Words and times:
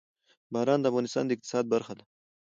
باران 0.53 0.79
د 0.81 0.85
افغانستان 0.91 1.23
د 1.25 1.31
اقتصاد 1.35 1.65
برخه 1.73 1.93
ده. 1.97 2.03